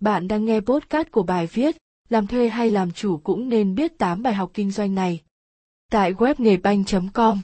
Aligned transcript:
Bạn 0.00 0.28
đang 0.28 0.44
nghe 0.44 0.60
podcast 0.60 1.10
của 1.10 1.22
bài 1.22 1.46
viết 1.46 1.76
Làm 2.08 2.26
thuê 2.26 2.48
hay 2.48 2.70
làm 2.70 2.92
chủ 2.92 3.18
cũng 3.18 3.48
nên 3.48 3.74
biết 3.74 3.98
8 3.98 4.22
bài 4.22 4.34
học 4.34 4.50
kinh 4.54 4.70
doanh 4.70 4.94
này. 4.94 5.22
Tại 5.90 6.12
web 6.12 6.34
nghề 6.38 6.56
banh.com 6.56 7.40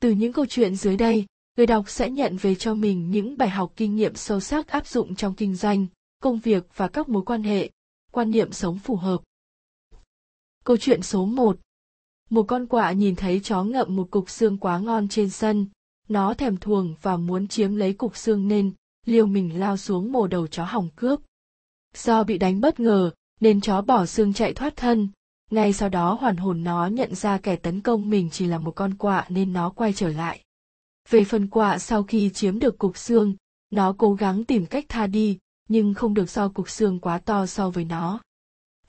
Từ 0.00 0.10
những 0.10 0.32
câu 0.32 0.46
chuyện 0.46 0.76
dưới 0.76 0.96
đây, 0.96 1.26
người 1.56 1.66
đọc 1.66 1.84
sẽ 1.88 2.10
nhận 2.10 2.36
về 2.36 2.54
cho 2.54 2.74
mình 2.74 3.10
những 3.10 3.36
bài 3.38 3.48
học 3.48 3.72
kinh 3.76 3.96
nghiệm 3.96 4.14
sâu 4.14 4.40
sắc 4.40 4.68
áp 4.68 4.86
dụng 4.86 5.14
trong 5.14 5.34
kinh 5.34 5.54
doanh, 5.54 5.86
công 6.22 6.38
việc 6.38 6.66
và 6.74 6.88
các 6.88 7.08
mối 7.08 7.22
quan 7.26 7.42
hệ, 7.42 7.70
quan 8.12 8.30
niệm 8.30 8.52
sống 8.52 8.78
phù 8.78 8.96
hợp. 8.96 9.20
Câu 10.64 10.76
chuyện 10.76 11.02
số 11.02 11.24
1 11.24 11.56
Một 12.30 12.42
con 12.48 12.66
quạ 12.66 12.92
nhìn 12.92 13.16
thấy 13.16 13.40
chó 13.40 13.64
ngậm 13.64 13.96
một 13.96 14.10
cục 14.10 14.30
xương 14.30 14.58
quá 14.58 14.78
ngon 14.78 15.08
trên 15.08 15.30
sân, 15.30 15.66
nó 16.08 16.34
thèm 16.34 16.56
thuồng 16.56 16.94
và 17.02 17.16
muốn 17.16 17.48
chiếm 17.48 17.76
lấy 17.76 17.92
cục 17.92 18.16
xương 18.16 18.48
nên 18.48 18.72
liều 19.10 19.26
mình 19.26 19.60
lao 19.60 19.76
xuống 19.76 20.12
mồ 20.12 20.26
đầu 20.26 20.46
chó 20.46 20.64
hỏng 20.64 20.88
cướp. 20.96 21.20
Do 21.94 22.24
bị 22.24 22.38
đánh 22.38 22.60
bất 22.60 22.80
ngờ, 22.80 23.10
nên 23.40 23.60
chó 23.60 23.82
bỏ 23.82 24.06
xương 24.06 24.32
chạy 24.32 24.54
thoát 24.54 24.76
thân. 24.76 25.08
Ngay 25.50 25.72
sau 25.72 25.88
đó 25.88 26.18
hoàn 26.20 26.36
hồn 26.36 26.64
nó 26.64 26.86
nhận 26.86 27.14
ra 27.14 27.38
kẻ 27.38 27.56
tấn 27.56 27.80
công 27.80 28.10
mình 28.10 28.28
chỉ 28.32 28.46
là 28.46 28.58
một 28.58 28.70
con 28.70 28.94
quạ 28.94 29.26
nên 29.28 29.52
nó 29.52 29.70
quay 29.70 29.92
trở 29.92 30.08
lại. 30.08 30.44
Về 31.08 31.24
phần 31.24 31.48
quạ 31.48 31.78
sau 31.78 32.02
khi 32.02 32.30
chiếm 32.30 32.58
được 32.58 32.78
cục 32.78 32.96
xương, 32.96 33.34
nó 33.70 33.94
cố 33.98 34.14
gắng 34.14 34.44
tìm 34.44 34.66
cách 34.66 34.84
tha 34.88 35.06
đi, 35.06 35.38
nhưng 35.68 35.94
không 35.94 36.14
được 36.14 36.30
do 36.30 36.48
cục 36.48 36.70
xương 36.70 37.00
quá 37.00 37.18
to 37.18 37.46
so 37.46 37.70
với 37.70 37.84
nó. 37.84 38.20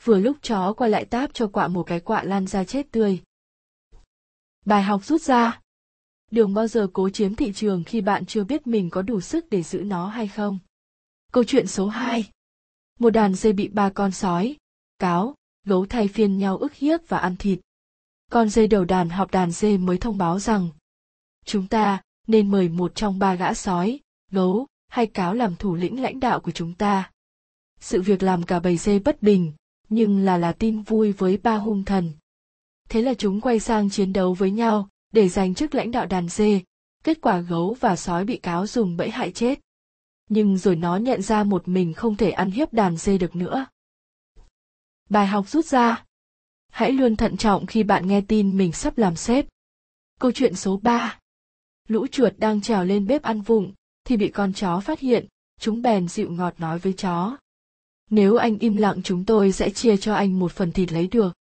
Vừa 0.03 0.19
lúc 0.19 0.37
chó 0.41 0.73
quay 0.73 0.89
lại 0.89 1.05
táp 1.05 1.33
cho 1.33 1.47
quạ 1.47 1.67
một 1.67 1.83
cái 1.83 1.99
quạ 1.99 2.23
lan 2.23 2.47
ra 2.47 2.63
chết 2.63 2.91
tươi. 2.91 3.21
Bài 4.65 4.83
học 4.83 5.05
rút 5.05 5.21
ra 5.21 5.59
đừng 6.31 6.53
bao 6.53 6.67
giờ 6.67 6.87
cố 6.93 7.09
chiếm 7.09 7.35
thị 7.35 7.51
trường 7.55 7.83
khi 7.83 8.01
bạn 8.01 8.25
chưa 8.25 8.43
biết 8.43 8.67
mình 8.67 8.89
có 8.89 9.01
đủ 9.01 9.21
sức 9.21 9.49
để 9.49 9.63
giữ 9.63 9.79
nó 9.79 10.07
hay 10.07 10.27
không. 10.27 10.59
Câu 11.31 11.43
chuyện 11.43 11.67
số 11.67 11.87
2 11.87 12.29
Một 12.99 13.09
đàn 13.09 13.33
dê 13.33 13.53
bị 13.53 13.67
ba 13.67 13.89
con 13.89 14.11
sói, 14.11 14.55
cáo, 14.99 15.35
gấu 15.65 15.85
thay 15.85 16.07
phiên 16.07 16.37
nhau 16.37 16.57
ức 16.57 16.73
hiếp 16.73 16.99
và 17.07 17.17
ăn 17.17 17.35
thịt. 17.35 17.59
Con 18.31 18.49
dê 18.49 18.67
đầu 18.67 18.85
đàn 18.85 19.09
họp 19.09 19.31
đàn 19.31 19.51
dê 19.51 19.77
mới 19.77 19.97
thông 19.97 20.17
báo 20.17 20.39
rằng 20.39 20.69
Chúng 21.45 21.67
ta 21.67 22.01
nên 22.27 22.51
mời 22.51 22.69
một 22.69 22.95
trong 22.95 23.19
ba 23.19 23.35
gã 23.35 23.53
sói, 23.53 23.99
gấu 24.31 24.67
hay 24.87 25.07
cáo 25.07 25.33
làm 25.33 25.55
thủ 25.55 25.75
lĩnh 25.75 26.01
lãnh 26.01 26.19
đạo 26.19 26.39
của 26.39 26.51
chúng 26.51 26.73
ta. 26.73 27.11
Sự 27.79 28.01
việc 28.01 28.23
làm 28.23 28.43
cả 28.43 28.59
bầy 28.59 28.77
dê 28.77 28.99
bất 28.99 29.21
bình, 29.21 29.53
nhưng 29.89 30.19
là 30.19 30.37
là 30.37 30.51
tin 30.51 30.81
vui 30.81 31.11
với 31.11 31.37
ba 31.37 31.55
hung 31.55 31.85
thần. 31.85 32.11
Thế 32.89 33.01
là 33.01 33.13
chúng 33.13 33.41
quay 33.41 33.59
sang 33.59 33.89
chiến 33.89 34.13
đấu 34.13 34.33
với 34.33 34.51
nhau, 34.51 34.89
để 35.11 35.29
giành 35.29 35.55
chức 35.55 35.75
lãnh 35.75 35.91
đạo 35.91 36.05
đàn 36.05 36.29
dê, 36.29 36.61
kết 37.03 37.21
quả 37.21 37.39
gấu 37.39 37.77
và 37.79 37.95
sói 37.95 38.25
bị 38.25 38.37
cáo 38.37 38.67
dùng 38.67 38.97
bẫy 38.97 39.09
hại 39.09 39.31
chết. 39.31 39.59
Nhưng 40.29 40.57
rồi 40.57 40.75
nó 40.75 40.97
nhận 40.97 41.21
ra 41.21 41.43
một 41.43 41.67
mình 41.67 41.93
không 41.93 42.15
thể 42.15 42.31
ăn 42.31 42.51
hiếp 42.51 42.73
đàn 42.73 42.97
dê 42.97 43.17
được 43.17 43.35
nữa. 43.35 43.65
Bài 45.09 45.27
học 45.27 45.49
rút 45.49 45.65
ra 45.65 46.05
Hãy 46.69 46.91
luôn 46.91 47.15
thận 47.15 47.37
trọng 47.37 47.65
khi 47.65 47.83
bạn 47.83 48.07
nghe 48.07 48.21
tin 48.21 48.57
mình 48.57 48.71
sắp 48.71 48.97
làm 48.97 49.15
sếp. 49.15 49.45
Câu 50.19 50.31
chuyện 50.31 50.55
số 50.55 50.77
3 50.77 51.19
Lũ 51.87 52.07
chuột 52.07 52.33
đang 52.37 52.61
trèo 52.61 52.85
lên 52.85 53.07
bếp 53.07 53.21
ăn 53.21 53.41
vụng, 53.41 53.73
thì 54.03 54.17
bị 54.17 54.27
con 54.27 54.53
chó 54.53 54.79
phát 54.79 54.99
hiện, 54.99 55.27
chúng 55.59 55.81
bèn 55.81 56.07
dịu 56.07 56.31
ngọt 56.31 56.53
nói 56.57 56.79
với 56.79 56.93
chó. 56.93 57.37
Nếu 58.09 58.35
anh 58.35 58.57
im 58.57 58.77
lặng 58.77 59.01
chúng 59.03 59.25
tôi 59.25 59.51
sẽ 59.51 59.69
chia 59.69 59.97
cho 59.97 60.13
anh 60.13 60.39
một 60.39 60.51
phần 60.51 60.71
thịt 60.71 60.91
lấy 60.91 61.07
được. 61.07 61.33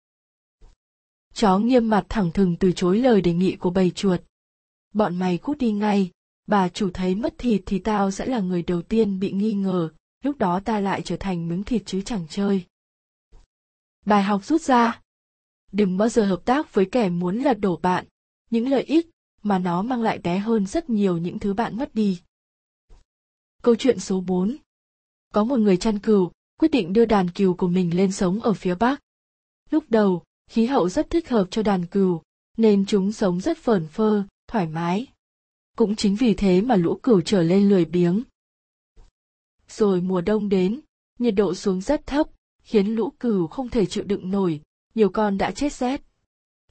Chó 1.33 1.59
nghiêm 1.59 1.89
mặt 1.89 2.05
thẳng 2.09 2.31
thừng 2.31 2.55
từ 2.55 2.71
chối 2.71 2.99
lời 2.99 3.21
đề 3.21 3.33
nghị 3.33 3.55
của 3.55 3.69
bầy 3.69 3.91
chuột. 3.91 4.21
Bọn 4.93 5.15
mày 5.15 5.37
cút 5.37 5.57
đi 5.57 5.71
ngay, 5.71 6.11
bà 6.47 6.69
chủ 6.69 6.89
thấy 6.93 7.15
mất 7.15 7.33
thịt 7.37 7.61
thì 7.65 7.79
tao 7.79 8.11
sẽ 8.11 8.25
là 8.25 8.39
người 8.39 8.63
đầu 8.63 8.81
tiên 8.81 9.19
bị 9.19 9.31
nghi 9.31 9.53
ngờ, 9.53 9.89
lúc 10.23 10.37
đó 10.37 10.59
ta 10.59 10.79
lại 10.79 11.01
trở 11.01 11.17
thành 11.17 11.47
miếng 11.47 11.63
thịt 11.63 11.81
chứ 11.85 12.01
chẳng 12.01 12.25
chơi. 12.29 12.65
Bài 14.05 14.23
học 14.23 14.45
rút 14.45 14.61
ra 14.61 15.01
Đừng 15.71 15.97
bao 15.97 16.09
giờ 16.09 16.25
hợp 16.25 16.41
tác 16.45 16.73
với 16.73 16.85
kẻ 16.91 17.09
muốn 17.09 17.37
lật 17.37 17.59
đổ 17.59 17.77
bạn, 17.77 18.05
những 18.49 18.69
lợi 18.69 18.83
ích 18.83 19.09
mà 19.43 19.59
nó 19.59 19.81
mang 19.81 20.01
lại 20.01 20.19
bé 20.19 20.39
hơn 20.39 20.65
rất 20.65 20.89
nhiều 20.89 21.17
những 21.17 21.39
thứ 21.39 21.53
bạn 21.53 21.77
mất 21.77 21.95
đi. 21.95 22.21
Câu 23.61 23.75
chuyện 23.75 23.99
số 23.99 24.21
4 24.21 24.57
Có 25.33 25.43
một 25.43 25.59
người 25.59 25.77
chăn 25.77 25.99
cừu, 25.99 26.31
quyết 26.59 26.71
định 26.71 26.93
đưa 26.93 27.05
đàn 27.05 27.29
cừu 27.29 27.53
của 27.53 27.67
mình 27.67 27.97
lên 27.97 28.11
sống 28.11 28.39
ở 28.39 28.53
phía 28.53 28.75
Bắc. 28.75 29.01
Lúc 29.69 29.83
đầu, 29.89 30.23
khí 30.51 30.65
hậu 30.65 30.89
rất 30.89 31.09
thích 31.09 31.29
hợp 31.29 31.47
cho 31.51 31.63
đàn 31.63 31.85
cừu, 31.85 32.21
nên 32.57 32.85
chúng 32.85 33.11
sống 33.11 33.41
rất 33.41 33.57
phờn 33.57 33.87
phơ, 33.87 34.23
thoải 34.47 34.67
mái. 34.67 35.07
Cũng 35.77 35.95
chính 35.95 36.15
vì 36.15 36.33
thế 36.33 36.61
mà 36.61 36.75
lũ 36.75 36.99
cừu 37.03 37.21
trở 37.21 37.43
lên 37.43 37.69
lười 37.69 37.85
biếng. 37.85 38.23
Rồi 39.67 40.01
mùa 40.01 40.21
đông 40.21 40.49
đến, 40.49 40.81
nhiệt 41.19 41.35
độ 41.35 41.53
xuống 41.55 41.81
rất 41.81 42.07
thấp, 42.07 42.27
khiến 42.63 42.87
lũ 42.87 43.09
cừu 43.19 43.47
không 43.47 43.69
thể 43.69 43.85
chịu 43.85 44.03
đựng 44.03 44.31
nổi, 44.31 44.61
nhiều 44.95 45.09
con 45.09 45.37
đã 45.37 45.51
chết 45.51 45.73
rét. 45.73 46.01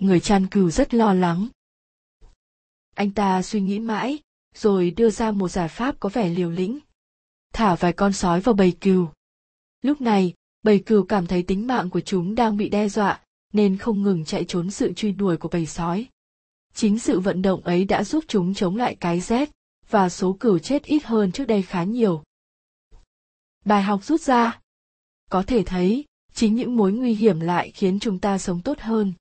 Người 0.00 0.20
chăn 0.20 0.46
cừu 0.46 0.70
rất 0.70 0.94
lo 0.94 1.14
lắng. 1.14 1.48
Anh 2.94 3.10
ta 3.10 3.42
suy 3.42 3.60
nghĩ 3.60 3.78
mãi, 3.78 4.18
rồi 4.54 4.90
đưa 4.90 5.10
ra 5.10 5.30
một 5.30 5.48
giải 5.48 5.68
pháp 5.68 6.00
có 6.00 6.08
vẻ 6.08 6.28
liều 6.28 6.50
lĩnh. 6.50 6.78
Thả 7.52 7.74
vài 7.74 7.92
con 7.92 8.12
sói 8.12 8.40
vào 8.40 8.54
bầy 8.54 8.72
cừu. 8.80 9.08
Lúc 9.82 10.00
này, 10.00 10.34
bầy 10.62 10.78
cừu 10.78 11.04
cảm 11.04 11.26
thấy 11.26 11.42
tính 11.42 11.66
mạng 11.66 11.90
của 11.90 12.00
chúng 12.00 12.34
đang 12.34 12.56
bị 12.56 12.68
đe 12.68 12.88
dọa, 12.88 13.20
nên 13.52 13.76
không 13.76 14.02
ngừng 14.02 14.24
chạy 14.24 14.44
trốn 14.44 14.70
sự 14.70 14.92
truy 14.92 15.12
đuổi 15.12 15.36
của 15.36 15.48
bầy 15.48 15.66
sói. 15.66 16.06
Chính 16.74 16.98
sự 16.98 17.20
vận 17.20 17.42
động 17.42 17.60
ấy 17.60 17.84
đã 17.84 18.04
giúp 18.04 18.24
chúng 18.28 18.54
chống 18.54 18.76
lại 18.76 18.94
cái 18.94 19.20
rét, 19.20 19.50
và 19.90 20.08
số 20.08 20.32
cừu 20.32 20.58
chết 20.58 20.84
ít 20.84 21.04
hơn 21.04 21.32
trước 21.32 21.44
đây 21.44 21.62
khá 21.62 21.84
nhiều. 21.84 22.22
Bài 23.64 23.82
học 23.82 24.04
rút 24.04 24.20
ra 24.20 24.60
Có 25.30 25.42
thể 25.42 25.62
thấy, 25.66 26.04
chính 26.34 26.54
những 26.54 26.76
mối 26.76 26.92
nguy 26.92 27.14
hiểm 27.14 27.40
lại 27.40 27.70
khiến 27.70 27.98
chúng 27.98 28.18
ta 28.18 28.38
sống 28.38 28.60
tốt 28.60 28.78
hơn. 28.80 29.12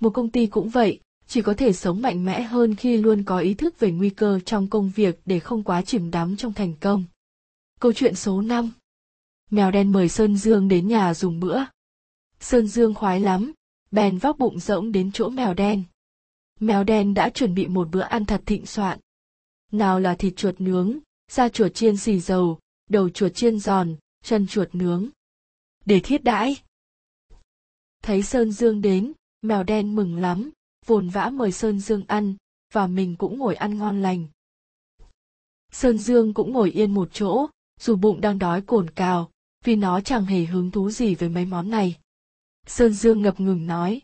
Một 0.00 0.10
công 0.10 0.30
ty 0.30 0.46
cũng 0.46 0.68
vậy, 0.68 1.00
chỉ 1.26 1.42
có 1.42 1.54
thể 1.54 1.72
sống 1.72 2.02
mạnh 2.02 2.24
mẽ 2.24 2.42
hơn 2.42 2.74
khi 2.74 2.96
luôn 2.96 3.24
có 3.24 3.38
ý 3.38 3.54
thức 3.54 3.78
về 3.78 3.90
nguy 3.90 4.10
cơ 4.10 4.40
trong 4.44 4.66
công 4.66 4.90
việc 4.90 5.20
để 5.26 5.38
không 5.38 5.62
quá 5.62 5.82
chìm 5.82 6.10
đắm 6.10 6.36
trong 6.36 6.52
thành 6.52 6.74
công. 6.80 7.04
Câu 7.80 7.92
chuyện 7.92 8.14
số 8.14 8.40
5 8.40 8.70
Mèo 9.50 9.70
đen 9.70 9.92
mời 9.92 10.08
Sơn 10.08 10.36
Dương 10.36 10.68
đến 10.68 10.88
nhà 10.88 11.14
dùng 11.14 11.40
bữa. 11.40 11.60
Sơn 12.42 12.66
Dương 12.66 12.94
khoái 12.94 13.20
lắm, 13.20 13.52
bèn 13.90 14.18
vác 14.18 14.38
bụng 14.38 14.58
rỗng 14.58 14.92
đến 14.92 15.12
chỗ 15.12 15.28
mèo 15.28 15.54
đen. 15.54 15.82
Mèo 16.60 16.84
đen 16.84 17.14
đã 17.14 17.30
chuẩn 17.30 17.54
bị 17.54 17.66
một 17.66 17.88
bữa 17.92 18.00
ăn 18.00 18.24
thật 18.24 18.42
thịnh 18.46 18.66
soạn. 18.66 18.98
Nào 19.72 20.00
là 20.00 20.14
thịt 20.14 20.36
chuột 20.36 20.60
nướng, 20.60 20.98
da 21.30 21.48
chuột 21.48 21.74
chiên 21.74 21.96
xì 21.96 22.20
dầu, 22.20 22.58
đầu 22.90 23.08
chuột 23.08 23.34
chiên 23.34 23.58
giòn, 23.58 23.96
chân 24.24 24.46
chuột 24.46 24.74
nướng. 24.74 25.08
Để 25.84 26.00
thiết 26.00 26.24
đãi. 26.24 26.56
Thấy 28.02 28.22
Sơn 28.22 28.52
Dương 28.52 28.80
đến, 28.80 29.12
mèo 29.42 29.62
đen 29.62 29.94
mừng 29.94 30.16
lắm, 30.16 30.50
vồn 30.86 31.08
vã 31.08 31.30
mời 31.30 31.52
Sơn 31.52 31.80
Dương 31.80 32.04
ăn, 32.06 32.34
và 32.72 32.86
mình 32.86 33.16
cũng 33.16 33.38
ngồi 33.38 33.54
ăn 33.54 33.78
ngon 33.78 34.02
lành. 34.02 34.26
Sơn 35.72 35.98
Dương 35.98 36.34
cũng 36.34 36.52
ngồi 36.52 36.70
yên 36.70 36.94
một 36.94 37.08
chỗ, 37.12 37.46
dù 37.80 37.96
bụng 37.96 38.20
đang 38.20 38.38
đói 38.38 38.60
cồn 38.62 38.90
cào, 38.90 39.30
vì 39.64 39.76
nó 39.76 40.00
chẳng 40.00 40.24
hề 40.24 40.44
hứng 40.44 40.70
thú 40.70 40.90
gì 40.90 41.14
với 41.14 41.28
mấy 41.28 41.44
món 41.44 41.70
này. 41.70 41.98
Sơn 42.66 42.92
Dương 42.92 43.22
ngập 43.22 43.40
ngừng 43.40 43.66
nói. 43.66 44.02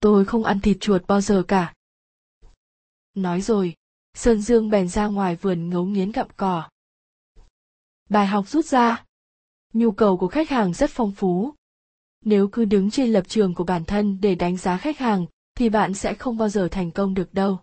Tôi 0.00 0.24
không 0.24 0.44
ăn 0.44 0.60
thịt 0.60 0.76
chuột 0.80 1.06
bao 1.06 1.20
giờ 1.20 1.42
cả. 1.48 1.74
Nói 3.14 3.40
rồi, 3.40 3.74
Sơn 4.14 4.42
Dương 4.42 4.70
bèn 4.70 4.88
ra 4.88 5.06
ngoài 5.06 5.36
vườn 5.36 5.70
ngấu 5.70 5.84
nghiến 5.84 6.12
gặm 6.12 6.28
cỏ. 6.36 6.70
Bài 8.08 8.26
học 8.26 8.48
rút 8.48 8.64
ra. 8.66 9.04
Nhu 9.72 9.92
cầu 9.92 10.16
của 10.16 10.28
khách 10.28 10.50
hàng 10.50 10.74
rất 10.74 10.90
phong 10.90 11.12
phú. 11.12 11.54
Nếu 12.20 12.48
cứ 12.52 12.64
đứng 12.64 12.90
trên 12.90 13.12
lập 13.12 13.24
trường 13.28 13.54
của 13.54 13.64
bản 13.64 13.84
thân 13.84 14.20
để 14.20 14.34
đánh 14.34 14.56
giá 14.56 14.76
khách 14.76 14.98
hàng, 14.98 15.26
thì 15.54 15.68
bạn 15.68 15.94
sẽ 15.94 16.14
không 16.14 16.36
bao 16.36 16.48
giờ 16.48 16.68
thành 16.70 16.90
công 16.90 17.14
được 17.14 17.34
đâu. 17.34 17.60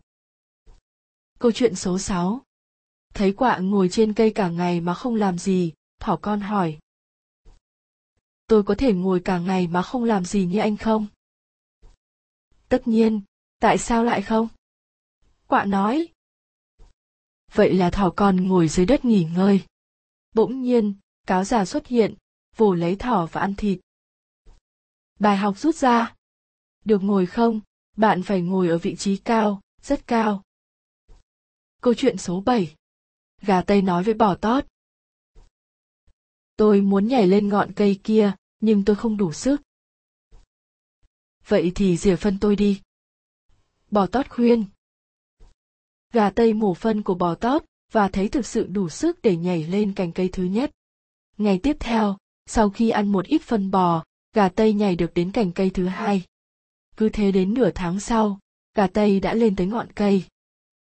Câu 1.40 1.52
chuyện 1.52 1.76
số 1.76 2.00
6 2.00 2.42
Thấy 3.14 3.34
quạ 3.34 3.58
ngồi 3.58 3.90
trên 3.90 4.14
cây 4.14 4.32
cả 4.32 4.50
ngày 4.50 4.82
mà 4.82 4.94
không 4.94 5.16
làm 5.16 5.38
gì, 5.38 5.74
thỏ 6.00 6.20
con 6.22 6.42
hỏi 6.42 6.80
tôi 8.50 8.64
có 8.64 8.76
thể 8.78 8.94
ngồi 8.94 9.22
cả 9.26 9.40
ngày 9.40 9.68
mà 9.68 9.82
không 9.82 10.04
làm 10.04 10.26
gì 10.26 10.46
như 10.46 10.60
anh 10.60 10.78
không? 10.78 11.08
Tất 12.70 12.88
nhiên, 12.88 13.22
tại 13.60 13.78
sao 13.78 14.04
lại 14.04 14.22
không? 14.22 14.48
Quạ 15.48 15.66
nói. 15.66 16.08
Vậy 17.54 17.74
là 17.74 17.90
thỏ 17.90 18.14
con 18.16 18.48
ngồi 18.48 18.68
dưới 18.68 18.86
đất 18.86 19.06
nghỉ 19.06 19.24
ngơi. 19.24 19.62
Bỗng 20.36 20.62
nhiên, 20.62 20.94
cáo 21.28 21.44
già 21.44 21.66
xuất 21.66 21.88
hiện, 21.88 22.16
vồ 22.56 22.74
lấy 22.74 22.96
thỏ 22.96 23.28
và 23.32 23.42
ăn 23.42 23.56
thịt. 23.56 23.80
Bài 25.20 25.38
học 25.38 25.58
rút 25.58 25.76
ra. 25.76 26.16
Được 26.86 27.04
ngồi 27.04 27.26
không? 27.26 27.62
Bạn 27.98 28.24
phải 28.24 28.42
ngồi 28.42 28.68
ở 28.68 28.78
vị 28.78 28.96
trí 28.96 29.18
cao, 29.18 29.62
rất 29.82 30.08
cao. 30.08 30.44
Câu 31.82 31.94
chuyện 31.94 32.18
số 32.18 32.42
7 32.42 32.76
gà 33.42 33.62
tây 33.62 33.82
nói 33.82 34.04
với 34.04 34.14
bò 34.14 34.36
tót 34.36 34.66
tôi 36.60 36.82
muốn 36.82 37.08
nhảy 37.08 37.28
lên 37.28 37.48
ngọn 37.48 37.74
cây 37.74 38.00
kia 38.04 38.32
nhưng 38.60 38.86
tôi 38.86 38.96
không 38.96 39.18
đủ 39.18 39.32
sức 39.32 39.62
vậy 41.48 41.72
thì 41.76 41.98
rỉa 41.98 42.16
phân 42.16 42.40
tôi 42.40 42.56
đi 42.56 42.82
bò 43.92 44.06
tót 44.06 44.30
khuyên 44.30 44.66
gà 46.14 46.30
tây 46.30 46.54
mổ 46.54 46.74
phân 46.74 47.02
của 47.02 47.16
bò 47.16 47.36
tót 47.36 47.64
và 47.92 48.08
thấy 48.08 48.28
thực 48.28 48.46
sự 48.46 48.68
đủ 48.68 48.90
sức 48.90 49.22
để 49.22 49.36
nhảy 49.36 49.64
lên 49.64 49.94
cành 49.94 50.12
cây 50.12 50.30
thứ 50.34 50.44
nhất. 50.44 50.72
Ngày 51.38 51.60
tiếp 51.64 51.78
theo, 51.80 52.18
sau 52.46 52.70
khi 52.70 52.90
ăn 52.90 53.08
một 53.08 53.26
ít 53.26 53.42
phân 53.42 53.72
bò, 53.72 54.04
gà 54.34 54.50
tây 54.50 54.74
nhảy 54.74 54.96
được 54.96 55.14
đến 55.14 55.32
cành 55.32 55.52
cây 55.52 55.70
thứ 55.70 55.86
hai. 55.86 56.24
Cứ 56.98 57.10
thế 57.10 57.32
đến 57.32 57.54
nửa 57.54 57.72
tháng 57.76 58.00
sau, 58.00 58.40
gà 58.76 58.88
tây 58.88 59.20
đã 59.20 59.34
lên 59.34 59.56
tới 59.56 59.68
ngọn 59.68 59.88
cây. 59.96 60.24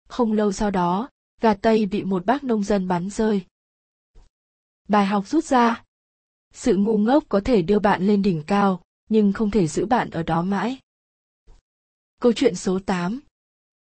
Không 0.07 0.33
lâu 0.33 0.51
sau 0.51 0.71
đó, 0.71 1.09
gà 1.41 1.53
tây 1.53 1.85
bị 1.85 2.03
một 2.03 2.25
bác 2.25 2.43
nông 2.43 2.63
dân 2.63 2.87
bắn 2.87 3.09
rơi. 3.09 3.41
Bài 4.87 5.05
học 5.05 5.27
rút 5.27 5.43
ra 5.43 5.83
Sự 6.53 6.75
ngu 6.75 6.97
ngốc 6.97 7.23
có 7.29 7.41
thể 7.45 7.61
đưa 7.61 7.79
bạn 7.79 8.07
lên 8.07 8.21
đỉnh 8.21 8.43
cao, 8.47 8.83
nhưng 9.09 9.33
không 9.33 9.51
thể 9.51 9.67
giữ 9.67 9.85
bạn 9.85 10.09
ở 10.09 10.23
đó 10.23 10.41
mãi. 10.41 10.77
Câu 12.21 12.33
chuyện 12.33 12.55
số 12.55 12.79
8 12.79 13.19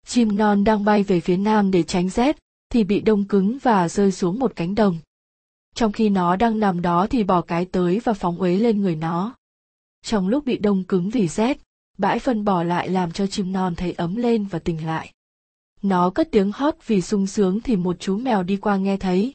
Chim 0.05 0.37
non 0.37 0.63
đang 0.63 0.85
bay 0.85 1.03
về 1.03 1.19
phía 1.19 1.37
nam 1.37 1.71
để 1.71 1.83
tránh 1.83 2.09
rét, 2.09 2.37
thì 2.69 2.83
bị 2.83 3.01
đông 3.01 3.25
cứng 3.25 3.57
và 3.61 3.89
rơi 3.89 4.11
xuống 4.11 4.39
một 4.39 4.53
cánh 4.55 4.75
đồng. 4.75 4.97
Trong 5.75 5.91
khi 5.91 6.09
nó 6.09 6.35
đang 6.35 6.59
nằm 6.59 6.81
đó 6.81 7.07
thì 7.09 7.23
bò 7.23 7.41
cái 7.41 7.65
tới 7.65 7.99
và 8.03 8.13
phóng 8.13 8.37
uế 8.37 8.57
lên 8.57 8.81
người 8.81 8.95
nó. 8.95 9.35
Trong 10.01 10.27
lúc 10.27 10.45
bị 10.45 10.57
đông 10.57 10.83
cứng 10.83 11.09
vì 11.09 11.27
rét, 11.27 11.57
bãi 11.97 12.19
phân 12.19 12.45
bò 12.45 12.63
lại 12.63 12.89
làm 12.89 13.11
cho 13.11 13.27
chim 13.27 13.51
non 13.51 13.75
thấy 13.75 13.91
ấm 13.91 14.15
lên 14.15 14.45
và 14.45 14.59
tỉnh 14.59 14.85
lại. 14.85 15.13
Nó 15.81 16.09
cất 16.09 16.27
tiếng 16.31 16.51
hót 16.51 16.75
vì 16.87 17.01
sung 17.01 17.27
sướng 17.27 17.61
thì 17.61 17.75
một 17.75 17.95
chú 17.99 18.17
mèo 18.17 18.43
đi 18.43 18.57
qua 18.57 18.77
nghe 18.77 18.97
thấy. 18.97 19.33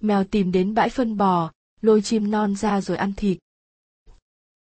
Mèo 0.00 0.24
tìm 0.24 0.52
đến 0.52 0.74
bãi 0.74 0.88
phân 0.88 1.16
bò, 1.16 1.52
lôi 1.80 2.02
chim 2.02 2.30
non 2.30 2.56
ra 2.56 2.80
rồi 2.80 2.96
ăn 2.96 3.12
thịt. 3.16 3.38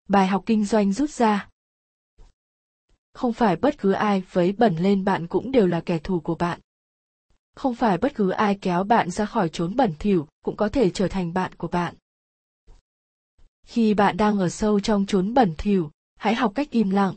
Bài 0.08 0.28
học 0.28 0.44
kinh 0.46 0.66
doanh 0.66 0.94
rút 0.94 1.10
ra. 1.10 1.50
Không 3.14 3.34
phải 3.34 3.56
bất 3.56 3.78
cứ 3.78 3.92
ai 3.92 4.24
vấy 4.32 4.52
bẩn 4.52 4.76
lên 4.76 5.06
bạn 5.06 5.28
cũng 5.28 5.52
đều 5.52 5.68
là 5.68 5.82
kẻ 5.82 6.00
thù 6.00 6.20
của 6.20 6.36
bạn. 6.36 6.60
Không 7.56 7.76
phải 7.76 7.98
bất 7.98 8.16
cứ 8.16 8.30
ai 8.30 8.58
kéo 8.62 8.84
bạn 8.84 9.12
ra 9.12 9.26
khỏi 9.26 9.50
chốn 9.50 9.76
bẩn 9.76 9.94
thỉu 10.00 10.28
cũng 10.44 10.56
có 10.56 10.70
thể 10.70 10.90
trở 10.90 11.08
thành 11.08 11.34
bạn 11.34 11.56
của 11.56 11.68
bạn. 11.68 11.96
Khi 13.66 13.94
bạn 13.94 14.18
đang 14.18 14.40
ở 14.40 14.50
sâu 14.50 14.80
trong 14.80 15.06
chốn 15.06 15.34
bẩn 15.34 15.54
thỉu, 15.58 15.92
hãy 16.16 16.36
học 16.36 16.52
cách 16.56 16.72
im 16.72 16.90
lặng, 16.90 17.16